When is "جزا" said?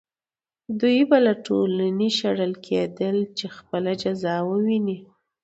4.03-4.35